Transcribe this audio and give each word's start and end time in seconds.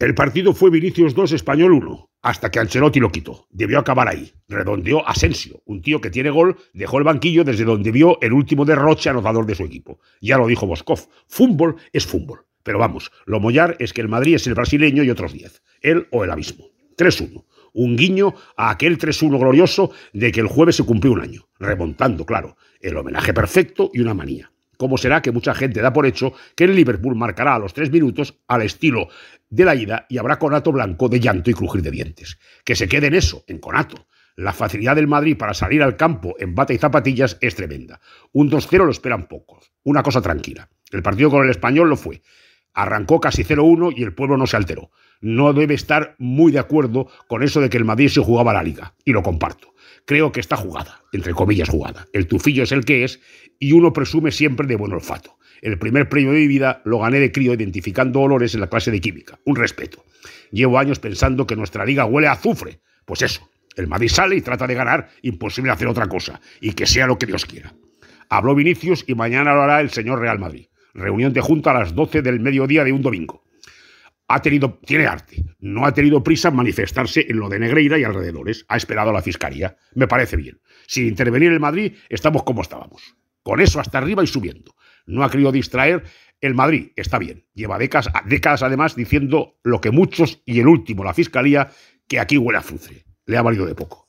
El 0.00 0.14
partido 0.14 0.54
fue 0.54 0.70
Vinicius 0.70 1.12
2, 1.12 1.32
Español 1.32 1.72
1, 1.72 2.10
hasta 2.22 2.52
que 2.52 2.60
Ancelotti 2.60 3.00
lo 3.00 3.10
quitó. 3.10 3.48
Debió 3.50 3.80
acabar 3.80 4.06
ahí. 4.06 4.32
Redondeó 4.46 5.04
Asensio, 5.08 5.60
un 5.64 5.82
tío 5.82 6.00
que 6.00 6.10
tiene 6.10 6.30
gol, 6.30 6.56
dejó 6.72 6.98
el 6.98 7.04
banquillo 7.04 7.42
desde 7.42 7.64
donde 7.64 7.90
vio 7.90 8.16
el 8.20 8.32
último 8.32 8.64
derroche 8.64 9.10
anotador 9.10 9.44
de 9.44 9.56
su 9.56 9.64
equipo. 9.64 9.98
Ya 10.20 10.38
lo 10.38 10.46
dijo 10.46 10.68
Boscov, 10.68 11.08
fútbol 11.26 11.78
es 11.92 12.06
fútbol. 12.06 12.46
Pero 12.62 12.78
vamos, 12.78 13.10
lo 13.26 13.40
mollar 13.40 13.74
es 13.80 13.92
que 13.92 14.00
el 14.00 14.06
Madrid 14.06 14.36
es 14.36 14.46
el 14.46 14.54
brasileño 14.54 15.02
y 15.02 15.10
otros 15.10 15.32
10, 15.32 15.62
él 15.80 16.06
o 16.12 16.22
el 16.22 16.30
abismo. 16.30 16.66
3-1. 16.96 17.44
Un 17.72 17.96
guiño 17.96 18.34
a 18.56 18.70
aquel 18.70 18.98
3-1 18.98 19.36
glorioso 19.36 19.90
de 20.12 20.30
que 20.30 20.38
el 20.38 20.46
jueves 20.46 20.76
se 20.76 20.84
cumplió 20.84 21.12
un 21.12 21.22
año, 21.22 21.48
remontando, 21.58 22.24
claro, 22.24 22.56
el 22.80 22.96
homenaje 22.96 23.34
perfecto 23.34 23.90
y 23.92 23.98
una 23.98 24.14
manía. 24.14 24.52
¿Cómo 24.78 24.96
será 24.96 25.20
que 25.20 25.32
mucha 25.32 25.54
gente 25.54 25.82
da 25.82 25.92
por 25.92 26.06
hecho 26.06 26.32
que 26.54 26.64
el 26.64 26.74
Liverpool 26.74 27.16
marcará 27.16 27.56
a 27.56 27.58
los 27.58 27.74
tres 27.74 27.90
minutos 27.90 28.38
al 28.46 28.62
estilo 28.62 29.08
de 29.50 29.64
la 29.64 29.74
ida 29.74 30.06
y 30.08 30.18
habrá 30.18 30.38
conato 30.38 30.70
blanco 30.72 31.08
de 31.08 31.18
llanto 31.18 31.50
y 31.50 31.54
crujir 31.54 31.82
de 31.82 31.90
dientes? 31.90 32.38
Que 32.64 32.76
se 32.76 32.88
quede 32.88 33.08
en 33.08 33.14
eso, 33.14 33.44
en 33.48 33.58
conato. 33.58 34.06
La 34.36 34.52
facilidad 34.52 34.94
del 34.94 35.08
Madrid 35.08 35.36
para 35.36 35.52
salir 35.52 35.82
al 35.82 35.96
campo 35.96 36.36
en 36.38 36.54
bata 36.54 36.72
y 36.72 36.78
zapatillas 36.78 37.38
es 37.40 37.56
tremenda. 37.56 38.00
Un 38.30 38.48
2-0 38.48 38.84
lo 38.84 38.92
esperan 38.92 39.26
pocos. 39.26 39.72
Una 39.82 40.04
cosa 40.04 40.22
tranquila. 40.22 40.68
El 40.92 41.02
partido 41.02 41.28
con 41.28 41.42
el 41.42 41.50
español 41.50 41.88
lo 41.88 41.96
fue. 41.96 42.22
Arrancó 42.80 43.20
casi 43.20 43.44
0-1 43.44 43.92
y 43.96 44.02
el 44.02 44.14
pueblo 44.14 44.36
no 44.36 44.46
se 44.46 44.56
alteró. 44.56 44.90
No 45.20 45.52
debe 45.52 45.74
estar 45.74 46.14
muy 46.18 46.52
de 46.52 46.60
acuerdo 46.60 47.08
con 47.26 47.42
eso 47.42 47.60
de 47.60 47.70
que 47.70 47.76
el 47.76 47.84
Madrid 47.84 48.08
se 48.08 48.20
jugaba 48.22 48.52
la 48.52 48.62
liga. 48.62 48.94
Y 49.04 49.12
lo 49.12 49.22
comparto 49.22 49.74
creo 50.08 50.32
que 50.32 50.40
está 50.40 50.56
jugada, 50.56 51.02
entre 51.12 51.34
comillas 51.34 51.68
jugada. 51.68 52.08
El 52.14 52.26
tufillo 52.26 52.62
es 52.62 52.72
el 52.72 52.86
que 52.86 53.04
es 53.04 53.20
y 53.58 53.72
uno 53.72 53.92
presume 53.92 54.32
siempre 54.32 54.66
de 54.66 54.74
buen 54.74 54.90
olfato. 54.90 55.36
El 55.60 55.78
primer 55.78 56.08
premio 56.08 56.32
de 56.32 56.38
mi 56.38 56.46
vida 56.46 56.80
lo 56.86 57.00
gané 57.00 57.20
de 57.20 57.30
crío 57.30 57.52
identificando 57.52 58.22
olores 58.22 58.54
en 58.54 58.60
la 58.60 58.68
clase 58.68 58.90
de 58.90 59.02
química. 59.02 59.38
Un 59.44 59.56
respeto. 59.56 60.02
Llevo 60.50 60.78
años 60.78 60.98
pensando 60.98 61.46
que 61.46 61.56
nuestra 61.56 61.84
liga 61.84 62.06
huele 62.06 62.26
a 62.26 62.32
azufre. 62.32 62.80
Pues 63.04 63.20
eso, 63.20 63.50
el 63.76 63.86
Madrid 63.86 64.08
sale 64.08 64.34
y 64.36 64.40
trata 64.40 64.66
de 64.66 64.74
ganar, 64.74 65.10
imposible 65.20 65.72
hacer 65.72 65.88
otra 65.88 66.06
cosa, 66.06 66.40
y 66.58 66.72
que 66.72 66.86
sea 66.86 67.06
lo 67.06 67.18
que 67.18 67.26
Dios 67.26 67.44
quiera. 67.44 67.74
Habló 68.30 68.54
Vinicius 68.54 69.04
y 69.06 69.14
mañana 69.14 69.52
lo 69.52 69.60
hará 69.60 69.82
el 69.82 69.90
señor 69.90 70.20
Real 70.20 70.38
Madrid. 70.38 70.67
Reunión 70.94 71.32
de 71.32 71.40
junta 71.40 71.70
a 71.70 71.80
las 71.80 71.94
12 71.94 72.22
del 72.22 72.40
mediodía 72.40 72.84
de 72.84 72.92
un 72.92 73.02
domingo 73.02 73.44
ha 74.28 74.42
tenido, 74.42 74.78
tiene 74.84 75.06
arte, 75.06 75.42
no 75.58 75.86
ha 75.86 75.92
tenido 75.92 76.22
prisa 76.22 76.48
en 76.48 76.56
manifestarse 76.56 77.26
en 77.28 77.38
lo 77.38 77.48
de 77.48 77.58
Negreira 77.58 77.98
y 77.98 78.04
alrededores, 78.04 78.66
ha 78.68 78.76
esperado 78.76 79.10
a 79.10 79.14
la 79.14 79.22
fiscalía. 79.22 79.76
Me 79.94 80.06
parece 80.06 80.36
bien. 80.36 80.60
Sin 80.86 81.06
intervenir 81.06 81.50
el 81.50 81.60
Madrid, 81.60 81.94
estamos 82.10 82.42
como 82.42 82.60
estábamos. 82.60 83.16
Con 83.42 83.60
eso 83.60 83.80
hasta 83.80 83.96
arriba 83.96 84.22
y 84.22 84.26
subiendo. 84.26 84.74
No 85.06 85.24
ha 85.24 85.30
querido 85.30 85.50
distraer. 85.50 86.04
El 86.42 86.54
Madrid 86.54 86.92
está 86.94 87.18
bien. 87.18 87.46
Lleva 87.54 87.78
décadas, 87.78 88.12
décadas 88.26 88.62
además 88.62 88.94
diciendo 88.94 89.58
lo 89.62 89.80
que 89.80 89.90
muchos 89.90 90.42
y 90.44 90.60
el 90.60 90.68
último, 90.68 91.02
la 91.02 91.14
fiscalía, 91.14 91.70
que 92.06 92.20
aquí 92.20 92.36
huele 92.36 92.58
a 92.58 92.62
frustre. 92.62 93.06
Le 93.24 93.38
ha 93.38 93.42
valido 93.42 93.64
de 93.64 93.74
poco. 93.74 94.07